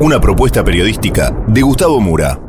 [0.00, 2.40] Una propuesta periodística de Gustavo Mura.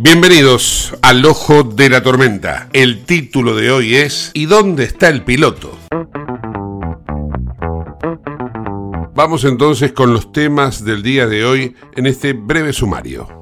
[0.00, 2.70] Bienvenidos al Ojo de la Tormenta.
[2.72, 5.76] El título de hoy es ¿Y dónde está el piloto?
[9.14, 13.41] Vamos entonces con los temas del día de hoy en este breve sumario.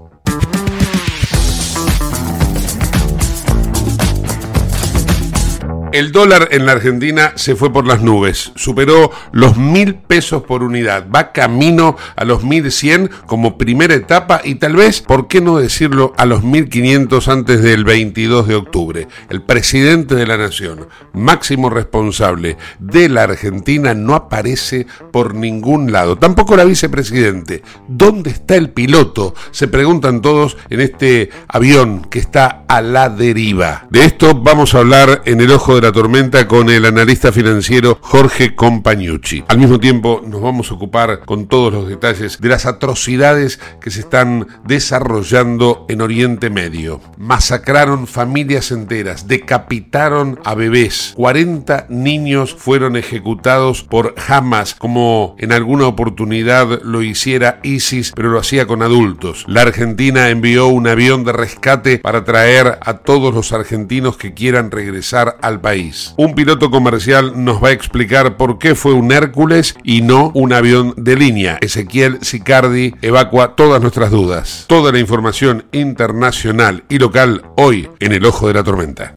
[5.92, 10.62] El dólar en la Argentina se fue por las nubes, superó los mil pesos por
[10.62, 15.40] unidad, va camino a los mil cien como primera etapa y tal vez, ¿por qué
[15.40, 19.08] no decirlo, a los mil quinientos antes del 22 de octubre?
[19.30, 26.16] El presidente de la nación, máximo responsable de la Argentina, no aparece por ningún lado,
[26.16, 27.64] tampoco la vicepresidente.
[27.88, 29.34] ¿Dónde está el piloto?
[29.50, 33.88] Se preguntan todos en este avión que está a la deriva.
[33.90, 37.98] De esto vamos a hablar en el ojo de la tormenta con el analista financiero
[38.00, 39.42] Jorge Compañucci.
[39.48, 43.90] Al mismo tiempo nos vamos a ocupar con todos los detalles de las atrocidades que
[43.90, 47.00] se están desarrollando en Oriente Medio.
[47.18, 55.88] Masacraron familias enteras, decapitaron a bebés, 40 niños fueron ejecutados por Hamas como en alguna
[55.88, 59.44] oportunidad lo hiciera ISIS, pero lo hacía con adultos.
[59.48, 64.70] La Argentina envió un avión de rescate para traer a todos los argentinos que quieran
[64.70, 66.14] regresar al país.
[66.16, 70.52] Un piloto comercial nos va a explicar por qué fue un Hércules y no un
[70.52, 71.58] avión de línea.
[71.60, 74.64] Ezequiel Sicardi evacua todas nuestras dudas.
[74.68, 79.14] Toda la información internacional y local hoy en el ojo de la tormenta.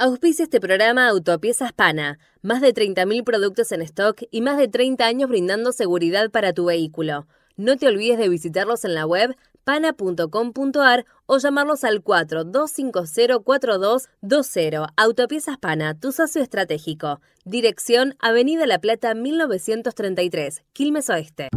[0.00, 2.20] Auspicia este programa Autopiezas Pana.
[2.40, 6.66] Más de 30.000 productos en stock y más de 30 años brindando seguridad para tu
[6.66, 7.26] vehículo.
[7.58, 14.86] No te olvides de visitarlos en la web pana.com.ar o llamarlos al 42504220.
[14.96, 17.20] Autopiezas Pana, tu socio estratégico.
[17.44, 21.48] Dirección Avenida La Plata 1933, Quilmes Oeste.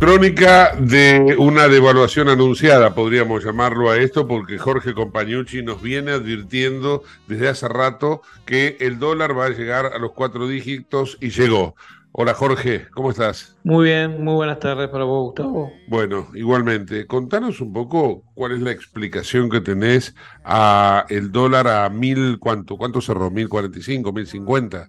[0.00, 7.02] Crónica de una devaluación anunciada, podríamos llamarlo a esto, porque Jorge Compañucci nos viene advirtiendo
[7.28, 11.76] desde hace rato que el dólar va a llegar a los cuatro dígitos y llegó.
[12.12, 13.58] Hola Jorge, ¿cómo estás?
[13.62, 15.70] Muy bien, muy buenas tardes para vos, Gustavo.
[15.86, 21.90] Bueno, igualmente, contanos un poco cuál es la explicación que tenés a el dólar a
[21.90, 22.78] mil, ¿cuánto?
[22.78, 23.30] ¿Cuánto cerró?
[23.30, 24.88] ¿Mil cuarenta y cinco, mil cincuenta?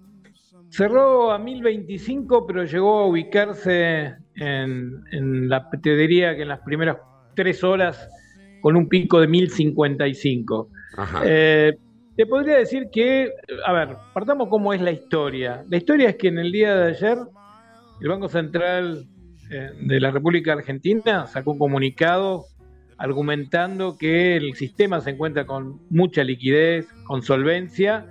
[0.71, 6.61] Cerró a 1025, pero llegó a ubicarse en, en la, te diría que en las
[6.61, 6.97] primeras
[7.35, 8.09] tres horas
[8.61, 10.69] con un pico de 1055.
[10.95, 11.21] Ajá.
[11.25, 11.77] Eh,
[12.15, 13.31] te podría decir que,
[13.65, 15.65] a ver, partamos cómo es la historia.
[15.69, 17.17] La historia es que en el día de ayer
[17.99, 19.07] el Banco Central
[19.49, 22.45] eh, de la República Argentina sacó un comunicado
[22.97, 28.05] argumentando que el sistema se encuentra con mucha liquidez, con solvencia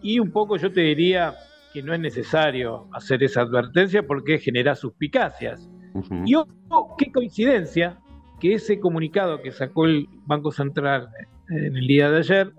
[0.00, 1.34] y un poco yo te diría
[1.72, 5.68] que no es necesario hacer esa advertencia porque genera suspicacias.
[6.24, 7.98] Y ojo, qué coincidencia
[8.40, 11.08] que ese comunicado que sacó el Banco Central
[11.48, 12.52] en el día de ayer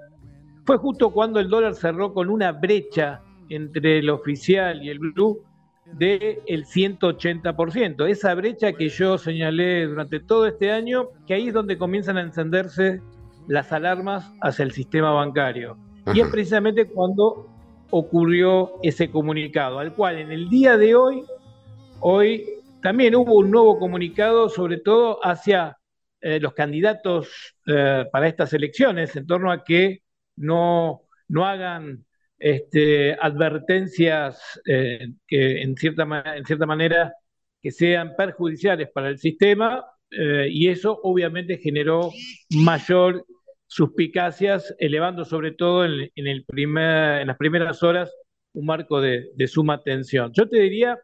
[0.65, 5.43] fue justo cuando el dólar cerró con una brecha entre el oficial y el blue
[5.97, 8.07] del el 180%.
[8.07, 12.21] Esa brecha que yo señalé durante todo este año, que ahí es donde comienzan a
[12.21, 13.01] encenderse
[13.47, 15.77] las alarmas hacia el sistema bancario.
[16.13, 17.52] Y es precisamente cuando
[17.95, 21.23] ocurrió ese comunicado, al cual en el día de hoy,
[21.99, 22.43] hoy
[22.81, 25.77] también hubo un nuevo comunicado, sobre todo hacia
[26.19, 27.29] eh, los candidatos
[27.67, 30.01] eh, para estas elecciones, en torno a que
[30.35, 32.03] no, no hagan
[32.39, 36.03] este, advertencias eh, que en cierta,
[36.35, 37.13] en cierta manera
[37.61, 39.85] que sean perjudiciales para el sistema
[40.15, 42.11] y eso obviamente generó
[42.51, 43.25] mayor
[43.73, 48.13] suspicacias, elevando sobre todo en, el primer, en las primeras horas
[48.53, 50.31] un marco de, de suma tensión.
[50.33, 50.99] Yo te diría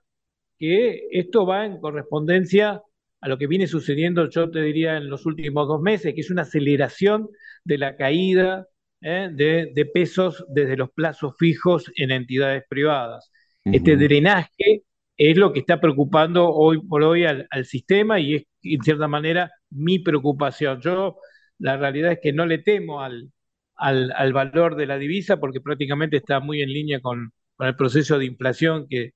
[0.58, 2.82] que esto va en correspondencia
[3.22, 6.32] a lo que viene sucediendo, yo te diría, en los últimos dos meses, que es
[6.32, 7.30] una aceleración
[7.64, 8.68] de la caída
[9.02, 9.30] ¿eh?
[9.32, 13.32] de, pesos desde los plazos fijos en entidades privadas.
[13.66, 14.84] Este drenaje
[15.18, 19.52] es lo que está preocupando hoy por hoy al, sistema y es, en cierta manera,
[19.70, 20.80] mi preocupación.
[20.82, 21.18] Yo,
[21.60, 23.32] la realidad es que no le temo al,
[23.76, 28.18] al, valor de la divisa porque prácticamente está muy en línea con, con el proceso
[28.20, 29.14] de inflación que,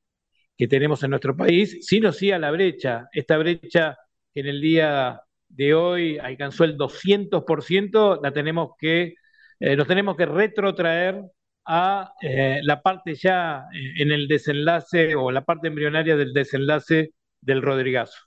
[0.57, 3.07] que tenemos en nuestro país, sino sí a la brecha.
[3.11, 3.97] Esta brecha
[4.33, 9.15] que en el día de hoy alcanzó el 200%, la tenemos que,
[9.59, 11.21] eh, nos tenemos que retrotraer
[11.65, 17.13] a eh, la parte ya eh, en el desenlace o la parte embrionaria del desenlace
[17.41, 18.17] del Rodrigazo.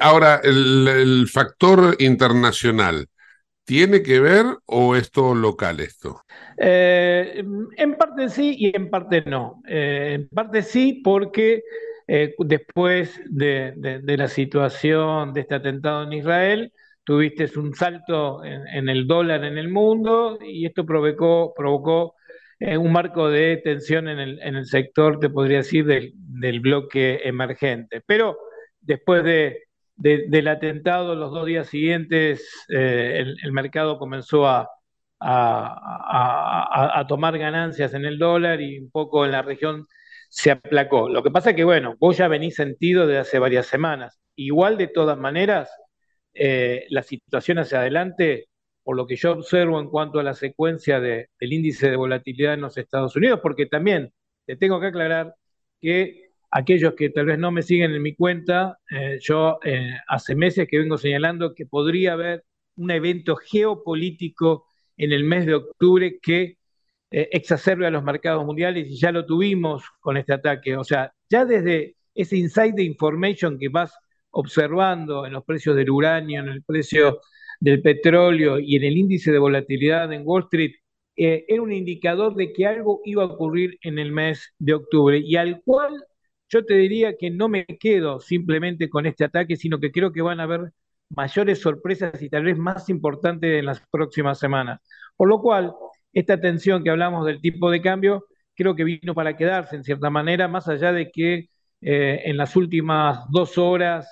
[0.00, 3.06] Ahora, el, factor internacional.
[3.64, 6.22] ¿Tiene que ver o es todo local esto?
[6.56, 7.44] Eh,
[7.76, 9.62] en parte sí y en parte no.
[9.68, 11.62] Eh, en parte sí porque
[12.06, 13.74] eh, después de,
[14.06, 16.72] la situación de este atentado en Israel,
[17.04, 22.14] tuviste un salto en, el dólar en el mundo y esto provocó, provocó
[22.60, 28.00] un marco de tensión en el, sector, te podría decir, del, del bloque emergente.
[28.06, 28.38] Pero
[28.80, 29.67] después de,
[29.98, 34.68] del atentado, los dos días siguientes, eh, el, mercado comenzó a,
[37.08, 39.86] tomar ganancias en el dólar y un poco en la región
[40.28, 41.08] se aplacó.
[41.08, 44.20] Lo que pasa es que, bueno, vos ya venís sentido de hace varias semanas.
[44.36, 45.70] Igual, de todas maneras,
[46.34, 48.48] eh, la situación hacia adelante,
[48.84, 52.60] por lo que yo observo en cuanto a la secuencia del índice de volatilidad en
[52.62, 54.12] los Estados Unidos, porque también
[54.46, 55.34] te tengo que aclarar
[55.80, 60.34] que aquellos que tal vez no me siguen en mi cuenta, eh, yo eh, hace
[60.34, 62.44] meses que vengo señalando que podría haber
[62.76, 64.66] un evento geopolítico
[64.96, 66.58] en el mes de octubre que
[67.10, 70.76] eh, exacerbe a los mercados mundiales y ya lo tuvimos con este ataque.
[70.76, 73.92] O sea, ya desde ese insight de information que vas
[74.30, 77.20] observando en los precios del uranio, en el precio
[77.60, 80.72] del petróleo y en el índice de volatilidad en Wall Street,
[81.16, 85.34] era un indicador de que algo iba a ocurrir en el mes de octubre y
[85.34, 86.04] al cual
[86.48, 90.22] yo te diría que no me quedo simplemente con este ataque, sino que creo que
[90.22, 90.72] van a haber
[91.10, 94.80] mayores sorpresas y tal vez más importantes en las próximas semanas.
[95.16, 95.74] Por lo cual,
[96.12, 100.10] esta tensión que hablamos del tipo de cambio, creo que vino para quedarse en cierta
[100.10, 101.48] manera, más allá de que
[101.80, 104.08] eh, en las últimas dos horas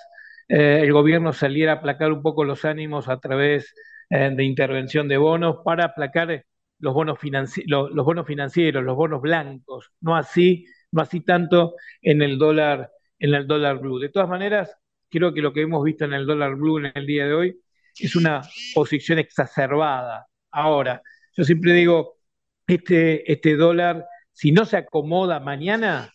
[0.47, 3.73] eh, el gobierno saliera a aplacar un poco los ánimos a través
[4.09, 6.45] eh, de intervención de bonos para aplacar
[6.79, 7.19] los bonos,
[7.65, 10.65] los bonos financieros, los bonos blancos, no así
[10.97, 13.99] no así tanto en el dólar, en el dólar blue.
[13.99, 14.75] De todas maneras,
[15.09, 17.59] creo que lo que hemos visto en el dólar blue en el día de hoy
[17.99, 18.41] es una
[18.73, 20.27] posición exacerbada.
[20.51, 21.01] Ahora,
[21.35, 22.17] yo siempre digo,
[22.65, 26.11] este, este dólar, si no se acomoda mañana,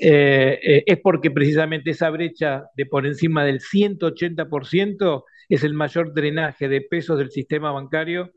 [0.00, 6.12] eh, eh, es porque precisamente esa brecha de por encima del 180% es el mayor
[6.12, 8.32] drenaje de pesos del sistema bancario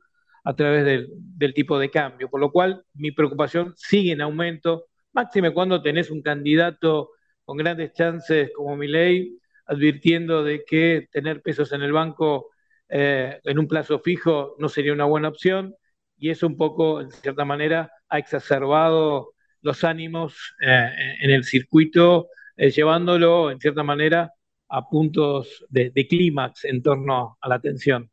[0.46, 2.30] a través del, del tipo de cambio.
[2.30, 7.12] Por lo cual, mi preocupación sigue en aumento máxime cuando tenés un candidato
[7.44, 12.50] con grandes chances como Milei, advirtiendo de que tener pesos en el banco
[12.90, 15.76] eh, en un plazo fijo no sería una buena opción,
[16.18, 20.90] y eso un poco, en cierta manera, ha exacerbado los ánimos eh,
[21.22, 22.28] en el circuito,
[22.58, 24.32] eh, llevándolo, en cierta manera,
[24.70, 28.10] a puntos de, de clímax en torno a la tensión.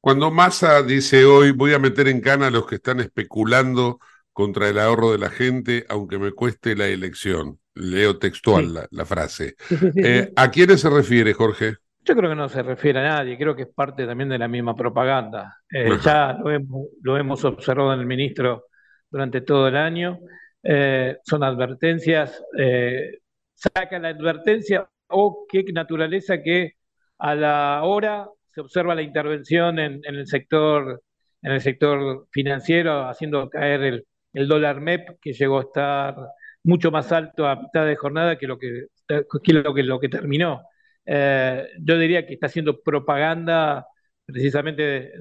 [0.00, 3.98] Cuando Massa dice hoy voy a meter en cana a los que están especulando
[4.36, 7.58] contra el ahorro de la gente, aunque me cueste la elección.
[7.72, 9.54] Leo textual la, frase.
[9.96, 11.76] Eh, ¿A quiénes se refiere, Jorge?
[12.04, 14.46] Yo creo que no se refiere a nadie, creo que es parte también de la
[14.46, 15.56] misma propaganda.
[15.72, 18.66] Eh, ya lo hemos, lo hemos, observado en el ministro
[19.10, 20.18] durante todo el año.
[20.62, 22.38] Eh, son advertencias,
[23.54, 26.74] saca la advertencia o qué naturaleza que
[27.16, 31.02] a la hora se observa la intervención en, en, el sector
[31.40, 36.16] en el sector financiero haciendo caer el, el dólar MEP que llegó a estar
[36.64, 40.62] mucho más alto a mitad de jornada que lo que, lo, que, lo que terminó.
[41.04, 43.86] Eh, yo diría que está haciendo propaganda
[44.24, 45.12] precisamente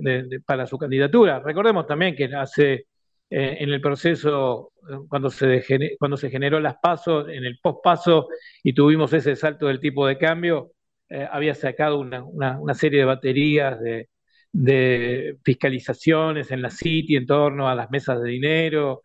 [0.45, 1.39] para su candidatura.
[1.39, 2.87] Recordemos también que hace
[3.29, 4.71] eh, en el proceso,
[5.09, 5.63] cuando se,
[5.99, 8.27] cuando se generó las pasos, en el post-paso
[8.63, 10.71] y tuvimos ese salto del tipo de cambio,
[11.09, 17.67] eh, había sacado una, una, serie de baterías de, fiscalizaciones en la City en torno
[17.69, 19.03] a las mesas de dinero,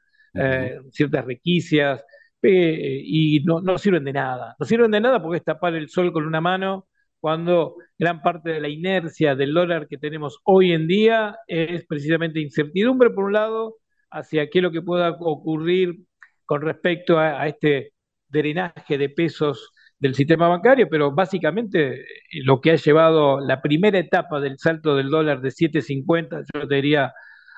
[0.91, 2.05] ciertas requisias
[2.43, 4.57] y no, no sirven de nada.
[4.59, 6.87] No sirven de nada porque es tapar el sol con una mano
[7.21, 12.41] cuando gran parte de la inercia del dólar que tenemos hoy en día es precisamente
[12.41, 13.77] incertidumbre, por un lado,
[14.11, 16.01] hacia qué es lo que pueda ocurrir
[16.47, 17.93] con respecto a, este
[18.29, 22.05] drenaje de pesos del sistema bancario, pero básicamente
[22.45, 27.13] lo que ha llevado la primera etapa del salto del dólar de 7.50, yo diría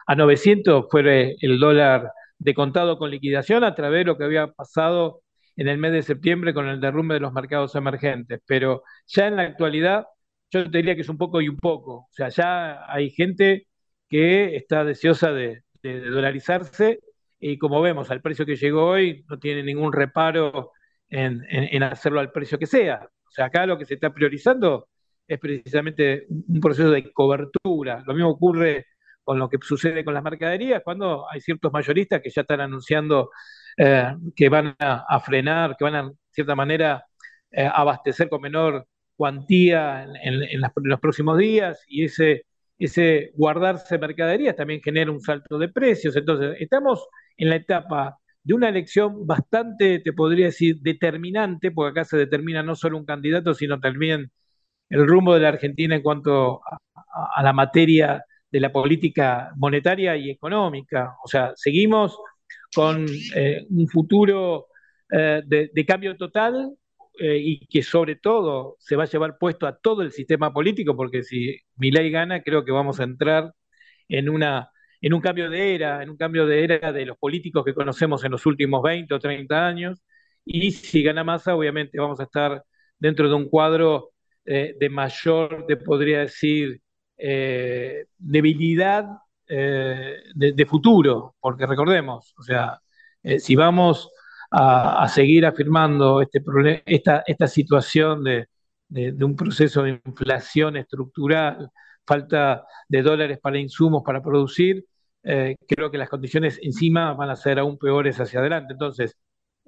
[0.06, 2.10] a 900, fue el dólar
[2.42, 5.22] de contado con liquidación a través de lo que había pasado
[5.56, 8.40] en el mes de septiembre con el derrumbe de los mercados emergentes.
[8.46, 10.06] Pero ya en la actualidad,
[10.50, 11.92] yo te diría que es un poco y un poco.
[11.94, 13.68] O sea, ya hay gente
[14.08, 17.00] que está deseosa de, dolarizarse
[17.40, 20.72] y como vemos, al precio que llegó hoy, no tiene ningún reparo
[21.08, 23.08] en, en, hacerlo al precio que sea.
[23.26, 24.88] O sea, acá lo que se está priorizando
[25.26, 28.02] es precisamente un proceso de cobertura.
[28.06, 28.86] Lo mismo ocurre
[29.24, 33.30] con lo que sucede con las mercaderías, cuando hay ciertos mayoristas que ya están anunciando
[33.76, 37.04] eh, que van a, frenar, que van a, de cierta manera,
[37.50, 38.86] eh, abastecer con menor
[39.16, 42.46] cuantía en, los próximos días y ese,
[42.78, 46.16] ese guardarse mercaderías también genera un salto de precios.
[46.16, 52.04] Entonces, estamos en la etapa de una elección bastante, te podría decir, determinante, porque acá
[52.04, 54.32] se determina no solo un candidato, sino también
[54.90, 56.60] el rumbo de la Argentina en cuanto
[57.34, 61.16] a la materia de la política monetaria y económica.
[61.24, 62.18] O sea, seguimos
[62.74, 64.68] con eh, un futuro
[65.10, 66.76] eh, de, cambio total
[67.18, 70.94] eh, y que sobre todo se va a llevar puesto a todo el sistema político,
[70.96, 73.52] porque si ley gana, creo que vamos a entrar
[74.08, 77.64] en, una, en un cambio de era, en un cambio de era de los políticos
[77.64, 80.02] que conocemos en los últimos 20 o 30 años.
[80.44, 82.64] Y si gana Massa, obviamente vamos a estar
[82.98, 84.10] dentro de un cuadro
[84.44, 86.82] de mayor, te podría decir,
[87.24, 89.06] eh, debilidad
[89.46, 92.80] eh, de, futuro, porque recordemos, o sea,
[93.22, 94.10] eh, si vamos
[94.50, 96.42] a, seguir afirmando este
[96.84, 98.48] esta, esta situación de,
[99.24, 101.70] un proceso de inflación estructural,
[102.04, 104.84] falta de dólares para insumos para producir,
[105.22, 108.72] creo que las condiciones encima van a ser aún peores hacia adelante.
[108.72, 109.16] Entonces,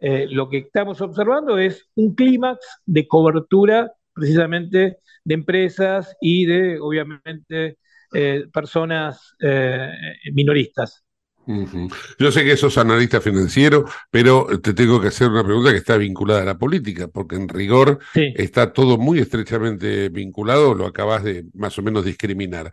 [0.01, 7.79] lo que estamos observando es un clímax de cobertura precisamente de empresas y de, obviamente,
[8.13, 9.91] eh, personas eh,
[10.33, 11.05] minoristas.
[12.19, 15.97] Yo sé que sos analista financiero, pero te tengo que hacer una pregunta que está
[15.99, 21.45] vinculada a la política, porque en rigor está todo muy estrechamente vinculado, lo acabas de
[21.53, 22.73] más o menos discriminar.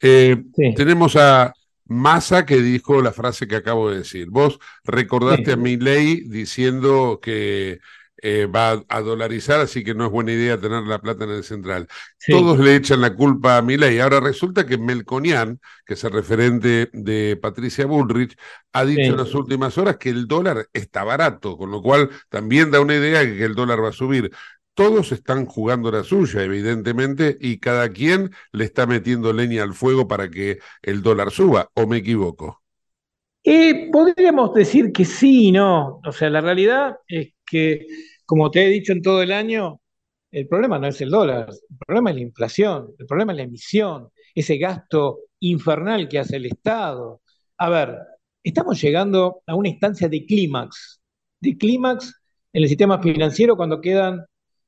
[0.00, 0.36] Eh,
[0.76, 1.52] tenemos a
[1.84, 4.28] Massa que dijo la frase que acabo de decir.
[4.30, 7.80] Vos recordaste a mi ley diciendo que
[8.24, 11.42] eh, va a dolarizar, así que no es buena idea tener la plata en el
[11.42, 11.88] central.
[12.28, 13.98] Todos le echan la culpa a Milei.
[13.98, 18.36] Ahora resulta que Melconian, que es el referente de Patricia Bullrich,
[18.72, 22.70] ha dicho en las últimas horas que el dólar está barato, con lo cual también
[22.70, 24.30] da una idea de que el dólar va a subir.
[24.74, 30.06] Todos están jugando la suya, evidentemente, y cada quien le está metiendo leña al fuego
[30.06, 32.62] para que el dólar suba, ¿o me equivoco?
[33.44, 36.00] Eh, podríamos decir que sí y no.
[36.06, 37.86] O sea, la realidad es que
[38.32, 39.78] como te he dicho en todo el año,
[40.30, 43.42] el problema no es el dólar, el problema es la inflación, el problema es la
[43.42, 47.20] emisión, ese gasto infernal que hace el Estado.
[47.58, 47.94] A ver,
[48.42, 51.02] estamos llegando a una instancia de clímax,
[51.40, 52.22] de clímax
[52.54, 54.24] en el sistema financiero cuando quedan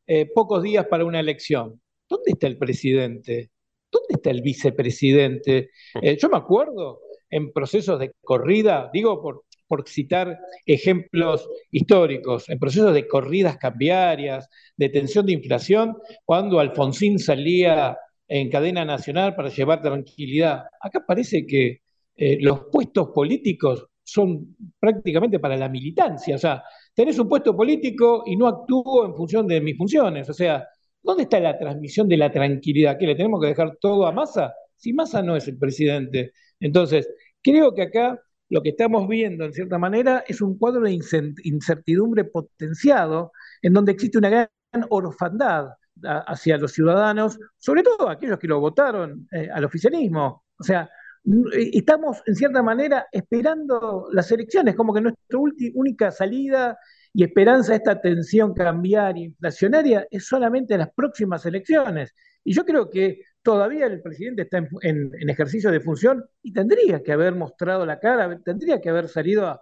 [0.06, 1.80] eh, pocos días para una elección.
[2.06, 3.50] ¿Dónde está el presidente?
[3.90, 5.71] ¿Dónde está el vicepresidente?
[6.02, 12.59] Eh, yo me acuerdo en procesos de corrida, digo por, por citar ejemplos históricos, en
[12.59, 17.97] procesos de corridas cambiarias, de tensión de inflación, cuando Alfonsín salía
[18.28, 20.64] en cadena nacional para llevar tranquilidad.
[20.80, 21.80] Acá parece que
[22.16, 26.62] eh, los puestos políticos son prácticamente para la militancia, o sea,
[26.94, 30.66] tenés un puesto político y no actúo en función de mis funciones, o sea,
[31.02, 32.99] ¿dónde está la transmisión de la tranquilidad?
[32.99, 34.54] ¿Que le tenemos que dejar todo a Massa?
[34.76, 36.33] Si Massa no es el presidente.
[36.61, 37.09] Entonces,
[37.42, 40.98] creo que acá lo que estamos viendo, en cierta manera, es un cuadro de
[41.44, 43.32] incertidumbre potenciado,
[43.62, 44.48] en donde existe una gran
[44.90, 45.68] orfandad
[46.02, 50.44] hacia los ciudadanos, sobre todo aquellos que lo votaron eh, al oficialismo.
[50.58, 50.90] O sea,
[51.24, 55.38] eh, estamos en cierta manera esperando las elecciones, como que nuestra
[55.74, 56.76] única salida
[57.12, 62.12] y esperanza a esta tensión cambiaria inflacionaria es solamente las próximas elecciones.
[62.42, 67.12] Y yo creo que todavía el presidente está en, ejercicio de función y tendría que
[67.12, 69.60] haber mostrado la cara, tendría que haber salido a,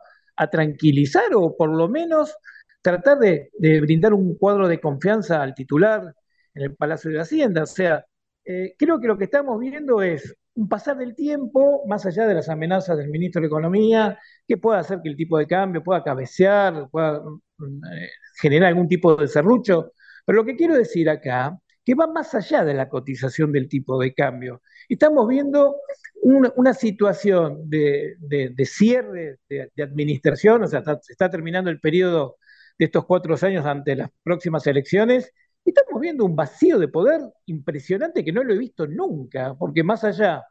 [0.50, 2.34] tranquilizar o por lo menos
[2.80, 6.14] tratar de, brindar un cuadro de confianza al titular
[6.54, 7.62] en el Palacio de Hacienda.
[7.62, 8.04] O sea,
[8.44, 12.34] eh, creo que lo que estamos viendo es un pasar del tiempo, más allá de
[12.34, 16.02] las amenazas del ministro de Economía, que pueda hacer que el tipo de cambio pueda
[16.02, 18.08] cabecear, pueda eh,
[18.40, 19.92] generar algún tipo de serrucho.
[20.24, 23.98] Pero lo que quiero decir acá, que va más allá de la cotización del tipo
[23.98, 24.62] de cambio.
[24.88, 25.76] Estamos viendo
[26.22, 28.16] una, situación de,
[28.64, 32.36] cierre de, administración, o sea, se está terminando el periodo
[32.78, 35.32] de estos cuatro años ante las próximas elecciones,
[35.64, 40.02] Estamos viendo un vacío de poder impresionante que no lo he visto nunca, porque más
[40.04, 40.44] allá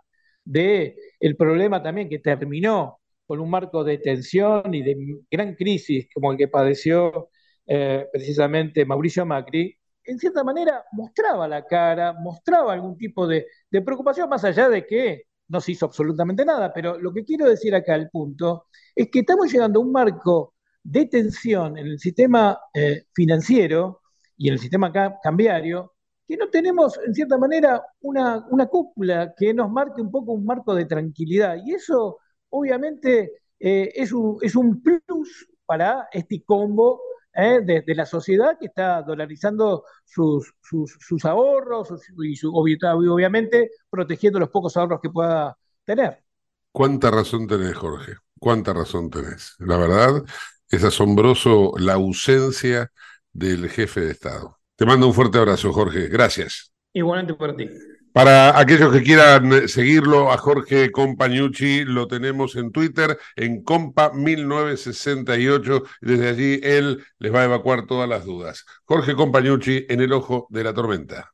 [0.43, 4.95] de el problema también que terminó con un marco de tensión y de
[5.29, 7.29] gran crisis como el que padeció
[7.67, 14.29] eh, precisamente Mauricio Macri, en cierta manera mostraba la cara, mostraba algún tipo de, preocupación,
[14.29, 16.71] más allá de que no se hizo absolutamente nada.
[16.73, 20.55] Pero lo que quiero decir acá, el punto, es que estamos llegando a un marco
[20.83, 24.01] de tensión en el sistema eh, financiero
[24.37, 24.91] y en el sistema
[25.21, 25.93] cambiario,
[26.27, 30.73] que no tenemos, en cierta manera, una, cúpula que nos marque un poco un marco
[30.73, 31.57] de tranquilidad.
[31.63, 32.17] Y eso,
[32.49, 37.01] obviamente, eh, es, un, es un plus para este combo
[37.33, 41.89] eh, de, la sociedad que está dolarizando sus, sus, ahorros
[42.23, 46.23] y su, obviamente protegiendo los pocos ahorros que pueda tener.
[46.71, 48.13] ¿Cuánta razón tenés, Jorge?
[48.39, 49.55] ¿Cuánta razón tenés?
[49.59, 50.23] La verdad,
[50.69, 52.91] es asombroso la ausencia
[53.31, 54.57] del jefe de Estado.
[54.75, 56.07] Te mando un fuerte abrazo, Jorge.
[56.07, 56.73] Gracias.
[56.93, 57.69] Igualmente por ti.
[58.13, 65.83] Para aquellos que quieran seguirlo, a Jorge Compañucci lo tenemos en Twitter, en Compa1968.
[66.01, 68.65] Desde allí él les va a evacuar todas las dudas.
[68.83, 71.31] Jorge Compañucci en el ojo de la tormenta.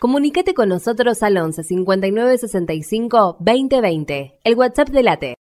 [0.00, 5.36] Comunicate con nosotros al 11 59 65 2020, el WhatsApp de Late.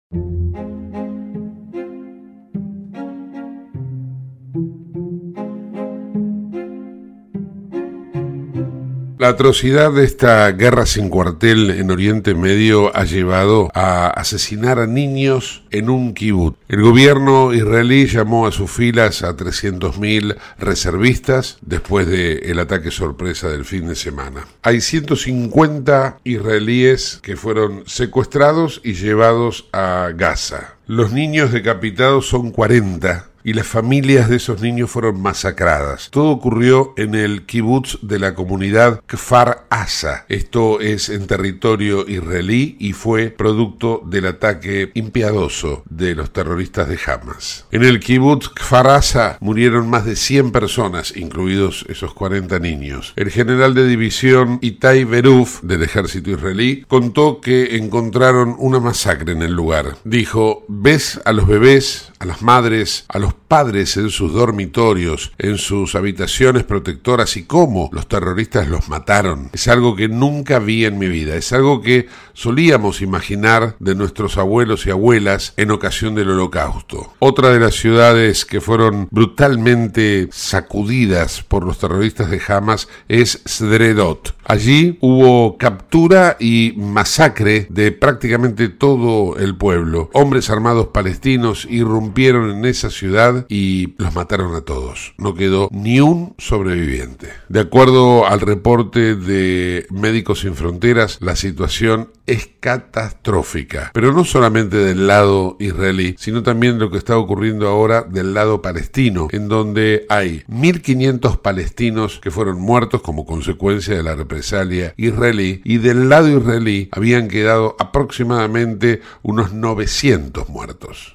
[9.25, 14.85] La atrocidad de esta guerra sin cuartel en Oriente Medio ha llevado a asesinar a
[14.85, 16.55] niños en un kibut.
[16.67, 23.65] El gobierno israelí llamó a sus filas a 300.000 reservistas después del ataque sorpresa del
[23.65, 24.45] fin de semana.
[24.61, 30.75] Hay 150 israelíes que fueron secuestrados y llevados a Gaza.
[30.85, 36.10] Los niños decapitados son 40 y las familias de esos niños fueron masacradas.
[36.10, 40.25] Todo ocurrió en el kibutz de la comunidad Kfar Asa.
[40.29, 46.97] Esto es en territorio israelí y fue producto del ataque impiadoso de los terroristas de
[47.05, 47.67] Hamas.
[47.71, 53.13] En el kibutz Kfar Asa murieron más de 100 personas, incluidos esos 40 niños.
[53.15, 59.43] El general de división Itai Beruf del ejército israelí contó que encontraron una masacre en
[59.43, 59.97] el lugar.
[60.03, 65.57] Dijo, ves a los bebés, a las madres, a los padres en sus dormitorios, en
[65.57, 69.49] sus habitaciones protectoras y cómo los terroristas los mataron.
[69.53, 74.37] Es algo que nunca vi en mi vida, es algo que solíamos imaginar de nuestros
[74.37, 77.13] abuelos y abuelas en ocasión del holocausto.
[77.19, 84.35] Otra de las ciudades que fueron brutalmente sacudidas por los terroristas de Hamas es Sdredot.
[84.45, 90.09] Allí hubo captura y masacre de prácticamente todo el pueblo.
[90.13, 95.13] Hombres armados palestinos irrumpieron en esa ciudad y los mataron a todos.
[95.17, 97.29] No quedó ni un sobreviviente.
[97.49, 103.91] De acuerdo al reporte de Médicos Sin Fronteras, la situación es catastrófica.
[103.93, 108.61] Pero no solamente del lado israelí, sino también lo que está ocurriendo ahora del lado
[108.61, 115.61] palestino, en donde hay 1.500 palestinos que fueron muertos como consecuencia de la represalia israelí
[115.63, 121.14] y del lado israelí habían quedado aproximadamente unos 900 muertos.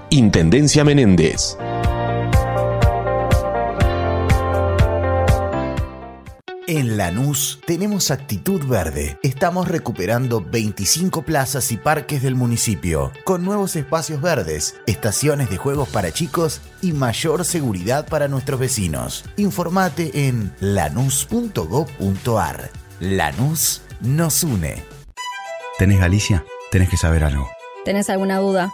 [0.13, 1.57] Intendencia Menéndez.
[6.67, 9.17] En Lanús tenemos actitud verde.
[9.23, 15.87] Estamos recuperando 25 plazas y parques del municipio, con nuevos espacios verdes, estaciones de juegos
[15.87, 19.23] para chicos y mayor seguridad para nuestros vecinos.
[19.37, 22.69] Informate en lanús.gov.ar.
[22.99, 24.83] Lanús nos une.
[25.77, 26.43] ¿Tenés Galicia?
[26.69, 27.49] Tenés que saber algo.
[27.85, 28.73] ¿Tenés alguna duda?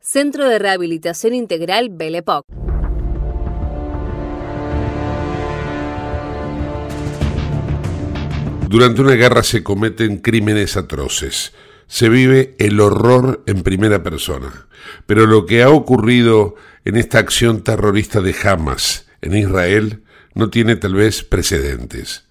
[0.00, 2.46] Centro de Rehabilitación Integral Belepoc.
[8.66, 11.52] Durante una guerra se cometen crímenes atroces.
[11.86, 14.68] Se vive el horror en primera persona.
[15.04, 16.54] Pero lo que ha ocurrido
[16.86, 22.24] en esta acción terrorista de Hamas en Israel no tiene tal vez precedentes.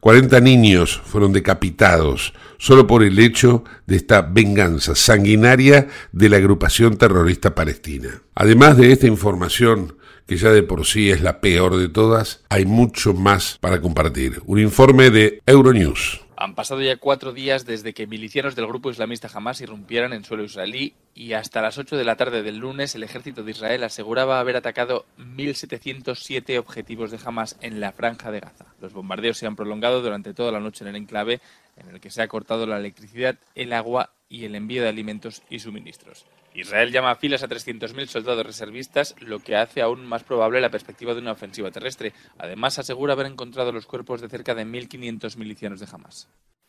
[0.00, 6.96] 40 niños fueron decapitados solo por el hecho de esta venganza sanguinaria de la agrupación
[6.96, 8.22] terrorista palestina.
[8.34, 12.66] Además de esta información, que ya de por sí es la peor de todas, hay
[12.66, 14.42] mucho más para compartir.
[14.46, 16.27] Un informe de Euronews.
[16.40, 20.44] Han pasado ya cuatro días desde que milicianos del grupo islamista Hamas irrumpieran en suelo
[20.44, 24.38] israelí y hasta las 8 de la tarde del lunes el ejército de Israel aseguraba
[24.38, 28.66] haber atacado 1.707 objetivos de Hamas en la franja de Gaza.
[28.80, 31.40] Los bombardeos se han prolongado durante toda la noche en el enclave,
[31.76, 35.42] en el que se ha cortado la electricidad, el agua y el envío de alimentos
[35.50, 36.24] y suministros.
[36.54, 40.70] Israel llama a filas a 300.000 soldados reservistas, lo que hace aún más probable la
[40.70, 42.12] perspectiva de una ofensiva terrestre.
[42.38, 46.28] Además, asegura haber encontrado los cuerpos de cerca de 1.500 milicianos de Hamas.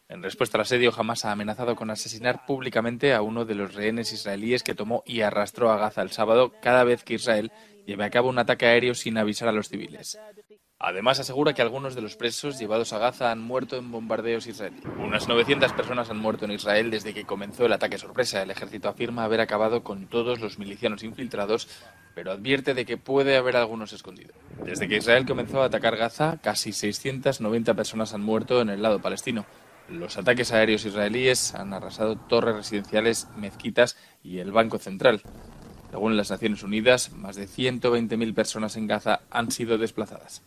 [0.10, 4.12] En respuesta al asedio, Hamas ha amenazado con asesinar públicamente a uno de los rehenes
[4.12, 7.52] israelíes que tomó y arrastró a Gaza el sábado cada vez que Israel
[7.86, 10.20] lleve a cabo un ataque aéreo sin avisar a los civiles.
[10.82, 14.86] Además, asegura que algunos de los presos llevados a Gaza han muerto en bombardeos israelíes.
[14.98, 18.42] Unas 900 personas han muerto en Israel desde que comenzó el ataque sorpresa.
[18.42, 21.68] El ejército afirma haber acabado con todos los milicianos infiltrados,
[22.16, 24.38] pero advierte de que puede haber algunos escondidos.
[24.64, 29.02] Desde que Israel comenzó a atacar Gaza, casi 690 personas han muerto en el lado
[29.02, 29.46] palestino.
[29.90, 35.24] Los ataques aéreos israelíes han arrasado torres residenciales, mezquitas y el Banco Central.
[35.92, 40.42] Según las Naciones Unidas, más de 120.000 personas en Gaza han sido desplazadas.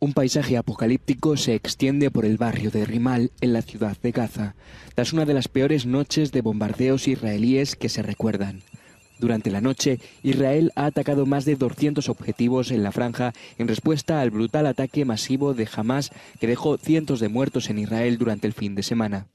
[0.00, 4.54] Un paisaje apocalíptico se extiende por el barrio de Rimal, en la ciudad de Gaza,
[4.94, 8.62] tras una de las peores noches de bombardeos israelíes que se recuerdan.
[9.18, 14.20] Durante la noche, Israel ha atacado más de 200 objetivos en la franja en respuesta
[14.20, 18.52] al brutal ataque masivo de Hamas que dejó cientos de muertos en Israel durante el
[18.52, 19.26] fin de semana.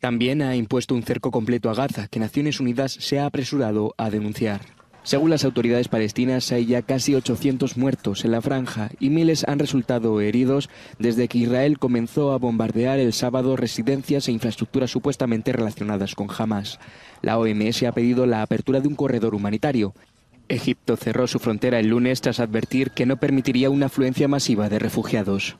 [0.00, 4.08] También ha impuesto un cerco completo a Gaza, que Naciones Unidas se ha apresurado a
[4.08, 4.62] denunciar.
[5.06, 9.60] Según las autoridades palestinas, hay ya casi 800 muertos en la franja y miles han
[9.60, 16.16] resultado heridos desde que Israel comenzó a bombardear el sábado residencias e infraestructuras supuestamente relacionadas
[16.16, 16.80] con Hamas.
[17.22, 19.94] La OMS ha pedido la apertura de un corredor humanitario.
[20.48, 24.80] Egipto cerró su frontera el lunes tras advertir que no permitiría una afluencia masiva de
[24.80, 25.56] refugiados.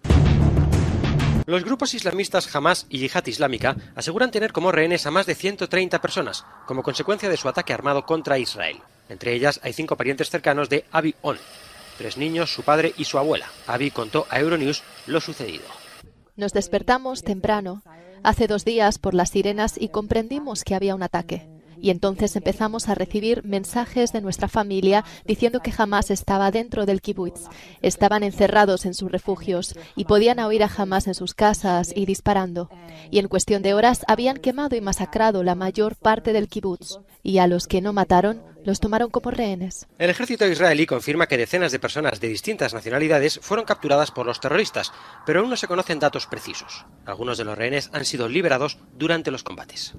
[1.47, 6.01] Los grupos islamistas Hamas y Yihad Islámica aseguran tener como rehenes a más de 130
[6.01, 8.79] personas, como consecuencia de su ataque armado contra Israel.
[9.09, 11.38] Entre ellas hay cinco parientes cercanos de Abi On,
[11.99, 13.47] tres niños, su padre y su abuela.
[13.66, 15.64] Abi contó a Euronews lo sucedido.
[16.37, 17.83] Nos despertamos temprano,
[18.23, 21.56] hace dos días, por las sirenas y comprendimos que había un ataque.
[21.87, 27.01] Y entonces empezamos a recibir mensajes de nuestra familia diciendo que jamás estaba dentro del
[27.01, 27.42] kibutz.
[27.81, 32.68] Estaban encerrados en sus refugios y podían oír a Hamas en sus casas y disparando.
[33.12, 36.99] Y en cuestión de horas habían quemado y masacrado la mayor parte del kibutz.
[37.22, 39.87] Y a los que no mataron los tomaron como rehenes.
[39.96, 44.40] El ejército israelí confirma que decenas de personas de distintas nacionalidades fueron capturadas por los
[44.40, 44.92] terroristas,
[45.25, 46.85] pero aún no se conocen datos precisos.
[47.05, 49.94] Algunos de los rehenes han sido liberados durante los combates.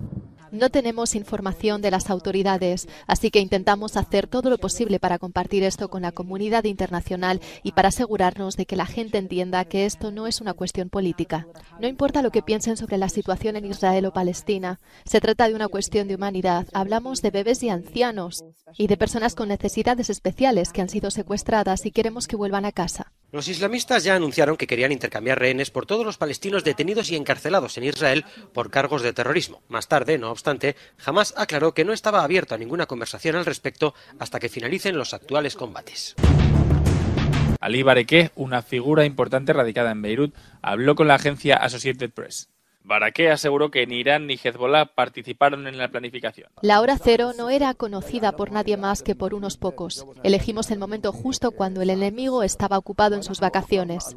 [0.51, 5.63] No tenemos información de las autoridades, así que intentamos hacer todo lo posible para compartir
[5.63, 10.11] esto con la comunidad internacional y para asegurarnos de que la gente entienda que esto
[10.11, 11.47] no es una cuestión política.
[11.79, 15.55] No importa lo que piensen sobre la situación en Israel o Palestina, se trata de
[15.55, 16.67] una cuestión de humanidad.
[16.73, 18.43] Hablamos de bebés y ancianos
[18.77, 22.71] y de personas con necesidades especiales que han sido secuestradas y queremos que vuelvan a
[22.71, 23.11] casa.
[23.31, 27.77] Los islamistas ya anunciaron que querían intercambiar rehenes por todos los palestinos detenidos y encarcelados
[27.77, 29.61] en Israel por cargos de terrorismo.
[29.67, 33.93] Más tarde, no obstante, jamás aclaró que no estaba abierto a ninguna conversación al respecto
[34.17, 36.15] hasta que finalicen los actuales combates.
[37.59, 42.49] Ali Bareque, una figura importante radicada en Beirut, habló con la agencia Associated Press.
[42.87, 46.49] Baraké aseguró que ni Irán ni Hezbollah participaron en la planificación.
[46.61, 50.05] La hora cero no era conocida por nadie más que por unos pocos.
[50.23, 54.15] Elegimos el momento justo cuando el enemigo estaba ocupado en sus vacaciones.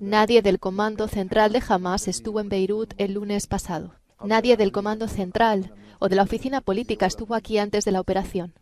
[0.00, 3.94] Nadie del Comando Central de Hamas estuvo en Beirut el lunes pasado.
[4.24, 8.54] Nadie del Comando Central o de la Oficina Política estuvo aquí antes de la operación.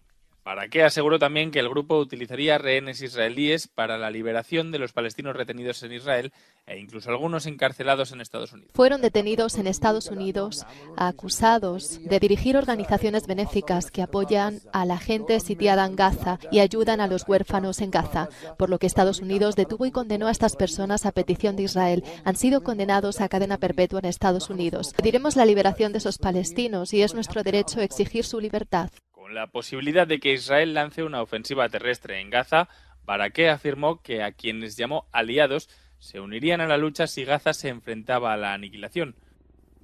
[0.45, 5.37] Baraké aseguró también que el grupo utilizaría rehenes israelíes para la liberación de los palestinos
[5.37, 6.33] retenidos en Israel
[6.67, 8.73] e incluso algunos encarcelados en Estados Unidos.
[8.75, 15.41] Fueron detenidos en Estados Unidos acusados de dirigir organizaciones benéficas que apoyan a la gente
[15.41, 19.57] sitiada en Gaza y ayudan a los huérfanos en Gaza, por lo que Estados Unidos
[19.57, 22.05] detuvo y condenó a estas personas a petición de Israel.
[22.25, 24.95] Han sido condenados a cadena perpetua en Estados Unidos.
[24.97, 28.91] Pediremos la liberación de esos palestinos y es nuestro derecho exigir su libertad.
[29.31, 32.69] La posibilidad de que Israel lance una ofensiva terrestre en Gaza,
[33.05, 37.69] Baraké afirmó que a quienes llamó aliados se unirían a la lucha si Gaza se
[37.69, 39.15] enfrentaba a la aniquilación.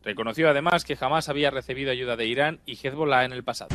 [0.02, 3.70] Reconoció además que jamás había recibido ayuda de Irán y Hezbollah en el pasado.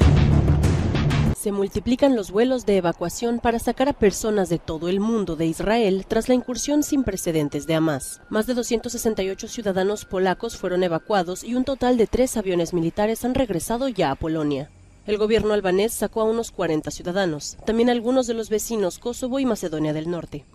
[1.37, 5.45] Se multiplican los vuelos de evacuación para sacar a personas de todo el mundo de
[5.45, 8.21] Israel tras la incursión sin precedentes de Hamas.
[8.29, 13.35] Más de 268 ciudadanos polacos fueron evacuados y un total de tres aviones militares han
[13.35, 14.69] regresado ya a Polonia.
[15.11, 19.45] El gobierno albanés sacó a unos 40 ciudadanos, también algunos de los vecinos Kosovo y
[19.45, 20.45] Macedonia del Norte.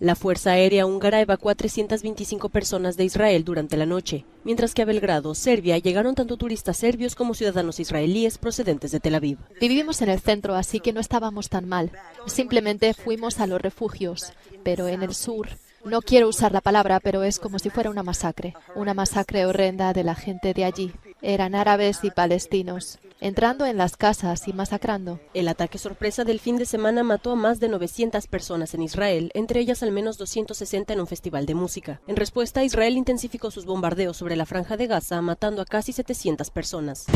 [0.00, 4.82] La Fuerza Aérea húngara evacuó a 325 personas de Israel durante la noche, mientras que
[4.82, 9.38] a Belgrado, Serbia, llegaron tanto turistas serbios como ciudadanos israelíes procedentes de Tel Aviv.
[9.60, 11.92] Vivimos en el centro, así que no estábamos tan mal.
[12.26, 14.32] Simplemente fuimos a los refugios,
[14.64, 15.46] pero en el sur
[15.84, 19.92] no quiero usar la palabra, pero es como si fuera una masacre, una masacre horrenda
[19.92, 20.92] de la gente de allí.
[21.20, 25.20] Eran árabes y palestinos, entrando en las casas y masacrando.
[25.34, 29.30] El ataque sorpresa del fin de semana mató a más de 900 personas en Israel,
[29.34, 32.00] entre ellas al menos 260 en un festival de música.
[32.06, 36.50] En respuesta, Israel intensificó sus bombardeos sobre la franja de Gaza, matando a casi 700
[36.50, 37.06] personas.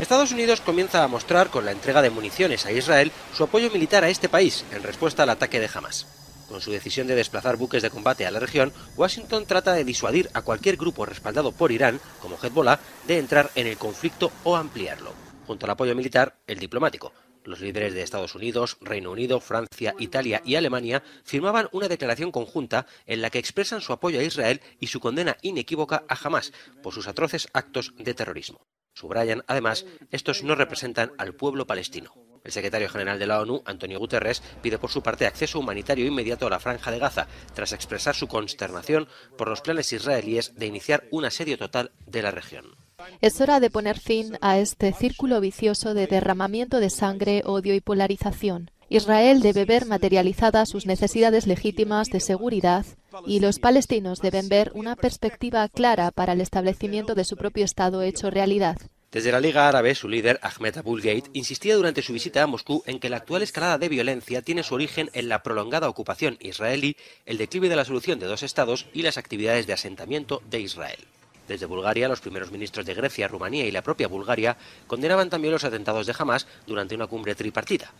[0.00, 4.04] Estados Unidos comienza a mostrar con la entrega de municiones a Israel su apoyo militar
[4.04, 6.06] a este país en respuesta al ataque de Hamas.
[6.48, 10.30] Con su decisión de desplazar buques de combate a la región, Washington trata de disuadir
[10.32, 15.12] a cualquier grupo respaldado por Irán, como Hezbollah, de entrar en el conflicto o ampliarlo.
[15.46, 17.12] Junto al apoyo militar, el diplomático.
[17.44, 22.86] Los líderes de Estados Unidos, Reino Unido, Francia, Italia y Alemania firmaban una declaración conjunta
[23.06, 26.92] en la que expresan su apoyo a Israel y su condena inequívoca a Hamas por
[26.92, 28.66] sus atroces actos de terrorismo.
[28.94, 32.25] Subrayan, además, estos no representan al pueblo palestino.
[32.46, 36.46] El secretario general de la ONU, Antonio Guterres, pide por su parte acceso humanitario inmediato
[36.46, 41.08] a la franja de Gaza, tras expresar su consternación por los planes israelíes de iniciar
[41.10, 42.76] un asedio total de la región.
[43.20, 47.80] Es hora de poner fin a este círculo vicioso de derramamiento de sangre, odio y
[47.80, 48.70] polarización.
[48.88, 52.86] Israel debe ver materializadas sus necesidades legítimas de seguridad
[53.26, 58.02] y los palestinos deben ver una perspectiva clara para el establecimiento de su propio Estado
[58.02, 58.76] hecho realidad.
[59.12, 62.82] Desde la Liga Árabe, su líder, Ahmed Abul Gate, insistía durante su visita a Moscú
[62.86, 66.96] en que la actual escalada de violencia tiene su origen en la prolongada ocupación israelí,
[67.24, 70.98] el declive de la solución de dos estados y las actividades de asentamiento de Israel.
[71.46, 74.56] Desde Bulgaria, los primeros ministros de Grecia, Rumanía y la propia Bulgaria
[74.88, 77.92] condenaban también los atentados de Hamas durante una cumbre tripartita.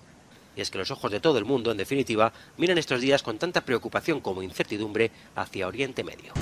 [0.56, 3.38] Y es que los ojos de todo el mundo, en definitiva, miran estos días con
[3.38, 6.32] tanta preocupación como incertidumbre hacia Oriente Medio.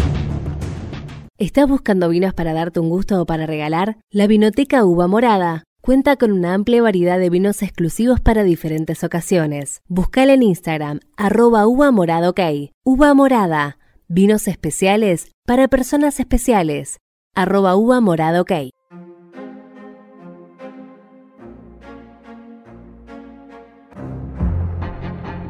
[1.37, 3.97] ¿Estás buscando vinos para darte un gusto o para regalar?
[4.09, 9.81] La Vinoteca Uva Morada cuenta con una amplia variedad de vinos exclusivos para diferentes ocasiones.
[9.89, 12.33] Buscala en Instagram, arroba uva morada.
[12.85, 16.99] Uva morada, vinos especiales para personas especiales,
[17.35, 18.45] arroba uva morada.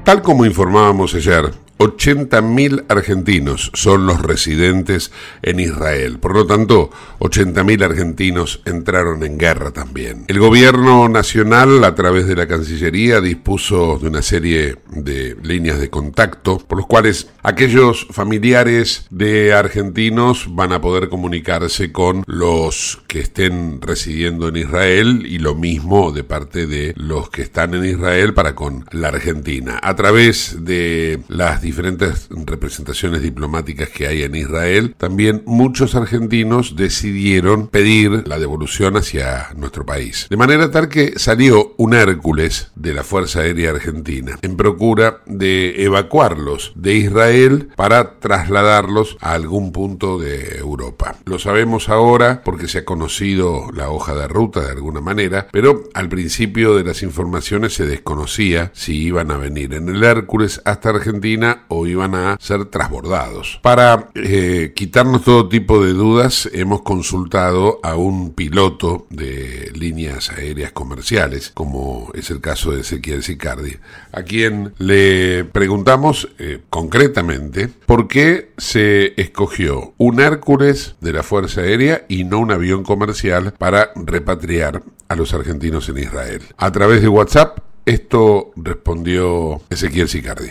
[0.05, 5.11] Tal como informábamos ayer, 80.000 argentinos son los residentes
[5.43, 6.19] en Israel.
[6.19, 10.25] Por lo tanto, 80.000 argentinos entraron en guerra también.
[10.29, 15.91] El gobierno nacional, a través de la Cancillería, dispuso de una serie de líneas de
[15.91, 23.21] contacto por los cuales aquellos familiares de argentinos van a poder comunicarse con los que
[23.21, 28.35] estén residiendo en Israel y lo mismo de parte de los que están en Israel
[28.35, 29.79] para con la Argentina.
[29.83, 37.69] A través de las diferentes representaciones diplomáticas que hay en Israel, también muchos argentinos decidieron
[37.69, 40.27] pedir la devolución hacia nuestro país.
[40.31, 45.83] De manera tal que salió un Hércules de la Fuerza Aérea Argentina en procura de
[45.85, 51.17] evacuarlos de Israel para trasladarlos a algún punto de Europa.
[51.25, 55.85] Lo sabemos ahora porque se ha conocido la hoja de ruta de alguna manera, pero
[55.95, 60.91] al principio de las informaciones se desconocía si iban a venir en el Hércules hasta
[60.91, 63.61] Argentina o iban a ser trasbordados.
[63.63, 70.73] Para eh, quitarnos todo tipo de dudas, hemos consultado a un piloto de líneas aéreas
[70.73, 73.77] comerciales, como es el caso de Ezequiel Sicardi,
[74.13, 81.63] a quien le preguntamos eh, concretamente por qué se escogió un Hércules de la Fuerza
[81.63, 86.43] Aérea y no un avión comercial para repatriar a los argentinos en Israel.
[86.57, 90.51] A través de WhatsApp, esto respondió Ezequiel Sicardi.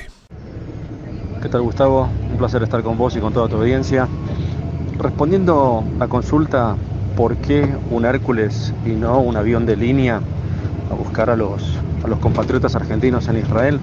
[1.43, 2.07] ¿Qué tal Gustavo?
[2.31, 4.07] Un placer estar con vos y con toda tu audiencia.
[4.97, 6.77] Respondiendo la consulta,
[7.17, 10.21] ¿por qué un Hércules y no un avión de línea
[10.89, 13.81] a buscar a los, a compatriotas argentinos en Israel?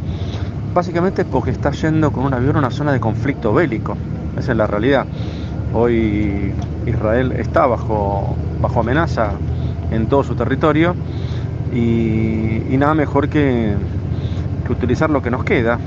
[0.73, 3.95] Básicamente porque está yendo con un avión a una zona de conflicto bélico.
[4.39, 5.05] Esa es la realidad.
[5.75, 6.55] Hoy
[6.87, 8.37] Israel está bajo,
[8.75, 9.33] amenaza
[9.91, 10.95] en todo su territorio
[11.75, 13.75] y, nada mejor que
[14.71, 15.79] utilizar lo que nos queda,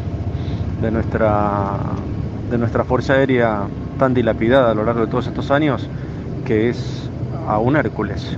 [0.81, 1.77] de nuestra,
[2.49, 3.63] de nuestra Fuerza Aérea
[3.97, 5.87] tan dilapidada a lo largo de todos estos años,
[6.45, 7.09] que es
[7.47, 8.37] a un Hércules.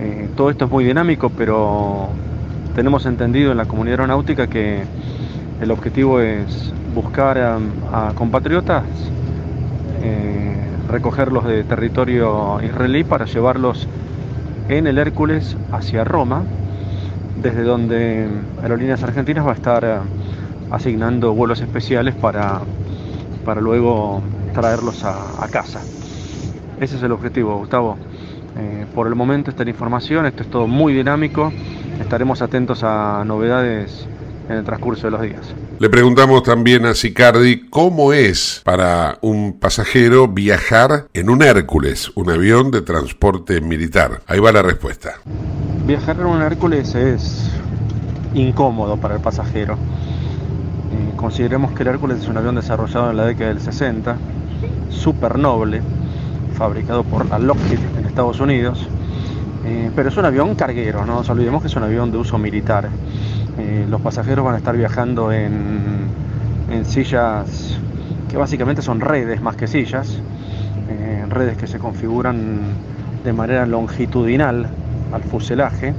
[0.00, 2.08] Eh, todo esto es muy dinámico, pero
[2.74, 4.84] tenemos entendido en la comunidad aeronáutica que
[5.60, 8.84] el objetivo es buscar a, compatriotas,
[10.02, 10.54] eh,
[10.88, 13.88] recogerlos de territorio israelí para llevarlos
[14.68, 16.42] en el Hércules hacia Roma,
[17.42, 18.28] desde donde
[18.62, 20.02] Aerolíneas Argentinas va a estar
[20.70, 22.60] asignando vuelos especiales para,
[23.44, 25.80] para luego traerlos a, a casa.
[26.80, 27.96] Ese es el objetivo, Gustavo.
[28.58, 31.52] Eh, por el momento esta es la información, esto es todo muy dinámico,
[32.00, 34.06] estaremos atentos a novedades
[34.48, 35.42] en el transcurso de los días.
[35.78, 42.30] Le preguntamos también a Sicardi cómo es para un pasajero viajar en un Hércules, un
[42.30, 44.22] avión de transporte militar.
[44.26, 45.16] Ahí va la respuesta.
[45.86, 47.50] Viajar en un Hércules es
[48.34, 49.76] incómodo para el pasajero.
[51.16, 54.16] Consideremos que el Hércules es un avión desarrollado en la década del 60,
[54.90, 55.82] súper noble,
[56.54, 58.86] fabricado por la Lockheed en Estados Unidos,
[59.64, 62.38] eh, pero es un avión carguero, no nos olvidemos que es un avión de uso
[62.38, 62.88] militar.
[63.58, 66.06] Eh, los pasajeros van a estar viajando en,
[66.70, 67.78] en, sillas
[68.30, 70.20] que básicamente son redes más que sillas,
[70.88, 72.60] eh, redes que se configuran
[73.24, 74.68] de manera longitudinal
[75.12, 75.94] al fuselaje.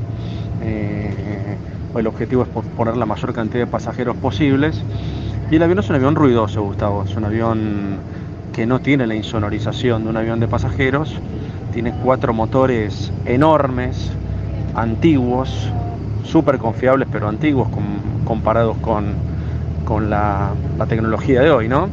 [1.99, 4.81] El objetivo es poner la mayor cantidad de pasajeros posibles.
[5.49, 7.97] Y el avión es un avión ruidoso, Gustavo, es un avión
[8.53, 11.13] que no tiene la insonorización de un avión de pasajeros,
[11.73, 14.11] tiene cuatro motores enormes,
[14.75, 15.71] antiguos,
[16.23, 19.13] súper confiables pero antiguos com- comparados con,
[19.85, 21.87] con la, la tecnología de hoy, ¿no?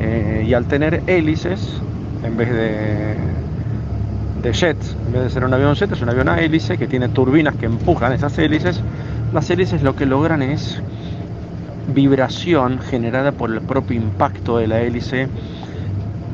[0.00, 1.80] Eh, y al tener hélices,
[2.24, 3.16] en vez de,
[4.42, 6.86] de jets, en vez de ser un avión jet, es un avión a hélice que
[6.86, 8.80] tiene turbinas que empujan esas hélices.
[9.34, 10.82] Las hélices lo que logran es
[11.86, 15.28] vibración generada por el propio impacto de la hélice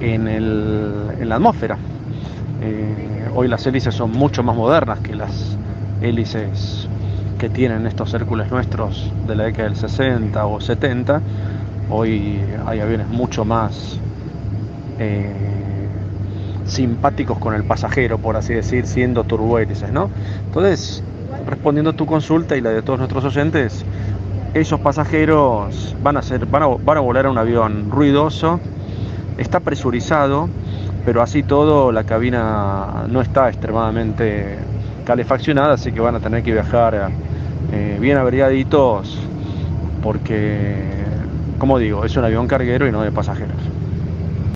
[0.01, 1.79] en, el- en la atmósfera.
[2.63, 5.59] Eh, hoy las hélices son mucho más modernas que las
[6.01, 6.89] hélices
[7.39, 11.23] que tienen estos Hércules nuestros de la década del 60 o 70.
[11.89, 14.03] Hoy hay aviones mucho más
[14.99, 15.89] eh,
[16.65, 20.11] simpáticos con el pasajero, por así decir, siendo turbohélices, ¿no?
[20.45, 21.05] Entonces,
[21.47, 23.85] respondiendo a tu consulta y la de todos nuestros oyentes,
[24.55, 28.61] esos pasajeros van a, ser, van a, van a volar a un avión ruidoso,
[29.39, 30.49] está presurizado,
[31.05, 34.59] pero así todo la cabina no está extremadamente
[35.05, 37.11] calefaccionada, así que van a tener que viajar
[37.73, 39.19] eh, bien abrigaditos
[40.03, 40.75] porque,
[41.59, 43.80] como digo, es un avión carguero y no de pasajeros.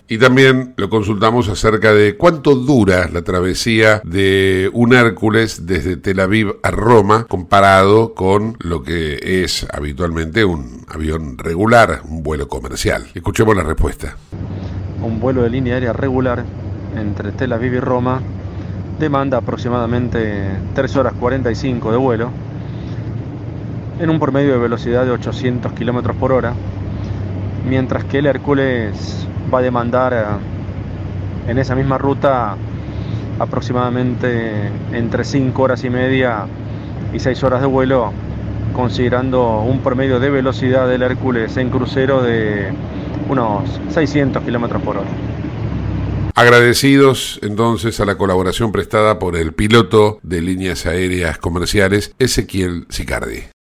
[0.07, 6.19] Y también lo consultamos acerca de cuánto dura la travesía de un Hércules desde Tel
[6.19, 13.07] Aviv a Roma comparado con lo que es habitualmente un avión regular, un vuelo comercial.
[13.15, 14.15] Escuchemos la respuesta.
[15.01, 16.45] Un vuelo de línea aérea regular
[16.95, 18.21] entre Tel Aviv y Roma
[18.99, 22.29] demanda aproximadamente 3 horas 45 de vuelo
[23.99, 26.53] en un promedio de velocidad de 800 kilómetros por hora,
[27.67, 32.55] mientras que el Hércules va a demandar eh, en esa misma ruta
[33.39, 36.45] aproximadamente entre 5 horas y media
[37.13, 38.11] y 6 horas de vuelo,
[38.73, 42.69] considerando un promedio de velocidad del Hércules en crucero de
[43.29, 45.09] unos 600 kilómetros por hora.
[46.37, 53.54] Agradecidos entonces a la colaboración prestada por el piloto de líneas aéreas comerciales Ezequiel Sicardi.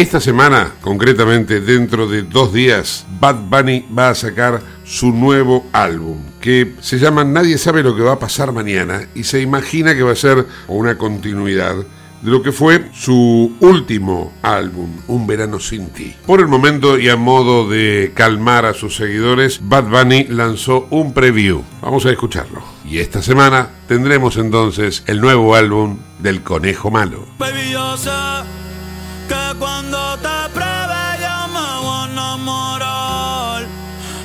[0.00, 6.16] Esta semana, concretamente dentro de dos días, Bad Bunny va a sacar su nuevo álbum,
[6.40, 10.02] que se llama Nadie sabe lo que va a pasar mañana y se imagina que
[10.02, 15.90] va a ser una continuidad de lo que fue su último álbum, Un verano sin
[15.90, 16.14] ti.
[16.24, 21.12] Por el momento y a modo de calmar a sus seguidores, Bad Bunny lanzó un
[21.12, 21.62] preview.
[21.82, 22.62] Vamos a escucharlo.
[22.86, 27.26] Y esta semana tendremos entonces el nuevo álbum del Conejo Malo.
[27.38, 27.74] Baby,
[29.30, 33.62] que cuando te pruebe yo me voy a enamorar.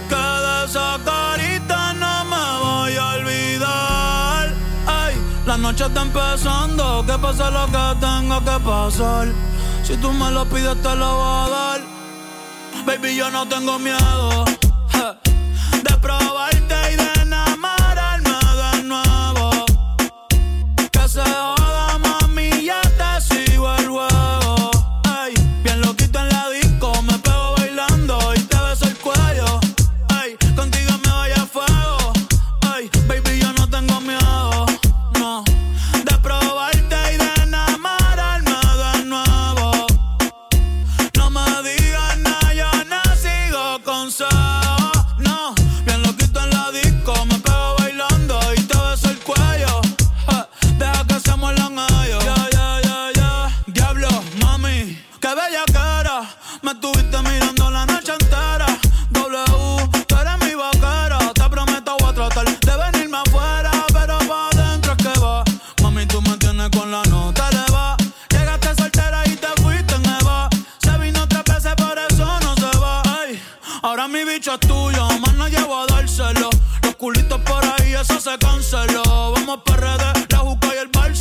[0.10, 4.53] Que de esa carita no me voy a olvidar.
[4.88, 5.14] Ay,
[5.45, 9.28] la noche está empezando, que pase lo que tenga que pasar.
[9.84, 11.82] Si tú me lo pides, te lo voy a dar.
[12.88, 14.45] Baby, yo no tengo miedo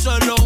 [0.05, 0.44] y